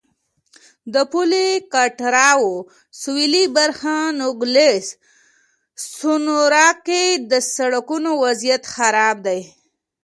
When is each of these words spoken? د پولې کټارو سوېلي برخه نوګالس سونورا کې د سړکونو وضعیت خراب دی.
د 0.93 0.95
پولې 1.11 1.45
کټارو 1.73 2.53
سوېلي 3.01 3.45
برخه 3.57 3.95
نوګالس 4.19 4.85
سونورا 5.97 6.69
کې 6.85 7.03
د 7.31 7.33
سړکونو 7.55 8.09
وضعیت 8.23 8.63
خراب 8.75 9.17
دی. 9.27 9.41